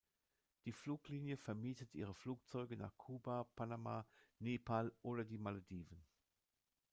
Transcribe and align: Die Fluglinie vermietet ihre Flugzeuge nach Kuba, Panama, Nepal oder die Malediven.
Die 0.65 0.71
Fluglinie 0.71 1.37
vermietet 1.37 1.93
ihre 1.93 2.15
Flugzeuge 2.15 2.75
nach 2.75 2.97
Kuba, 2.97 3.43
Panama, 3.55 4.07
Nepal 4.39 4.91
oder 5.03 5.23
die 5.23 5.37
Malediven. 5.37 6.03